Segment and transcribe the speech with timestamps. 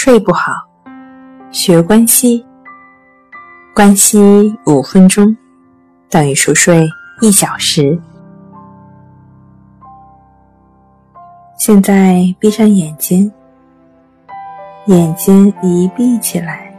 [0.00, 0.52] 睡不好，
[1.50, 2.46] 学关息，
[3.74, 5.36] 关息五分钟
[6.08, 6.88] 等于熟睡
[7.20, 7.98] 一小时。
[11.56, 13.30] 现在闭上眼睛，
[14.86, 16.72] 眼睛一闭起来，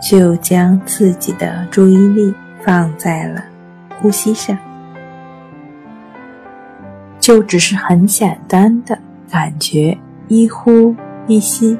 [0.00, 3.44] 就将自己的注意力放在了
[4.00, 4.56] 呼吸上，
[7.20, 8.98] 就只是很简单的
[9.30, 9.96] 感觉
[10.28, 11.78] 一呼一吸。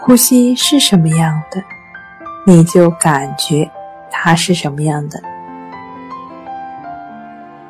[0.00, 1.62] 呼吸是什么样的，
[2.46, 3.70] 你就感觉
[4.10, 5.20] 它是什么样的，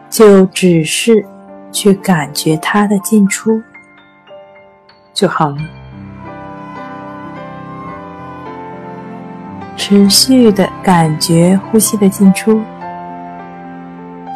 [0.08, 1.26] 就只是。
[1.72, 3.62] 去感觉它的进出
[5.14, 5.58] 就好了，
[9.76, 12.60] 持续的感觉呼吸的进出，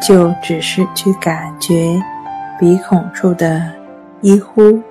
[0.01, 2.01] 就只是去感觉
[2.57, 3.69] 鼻孔处的
[4.21, 4.81] 一呼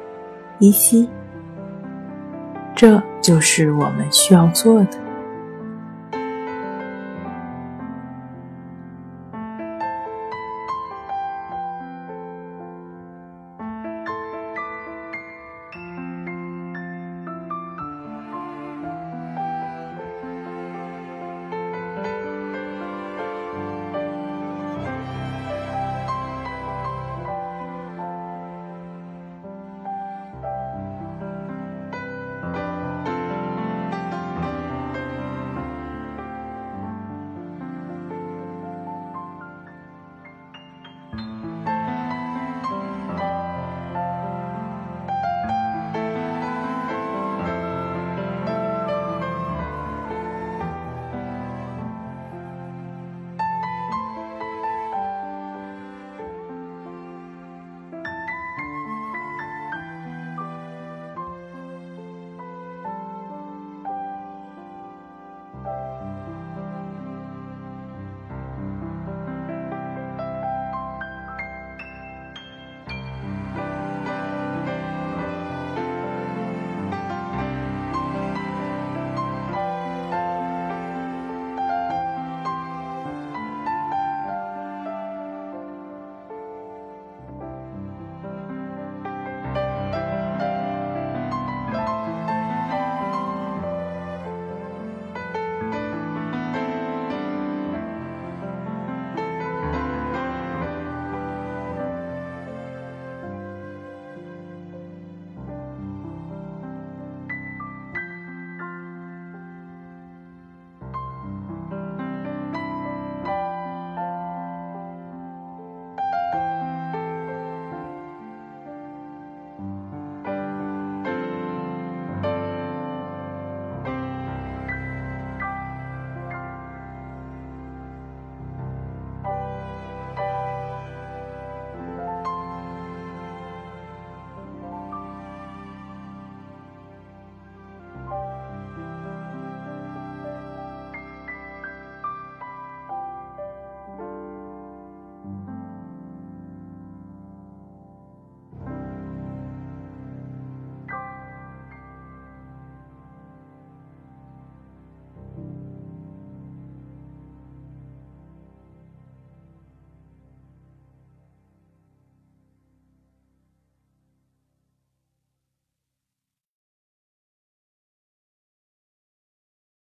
[0.58, 1.08] 一吸，
[2.74, 5.13] 这就是我们需要做的。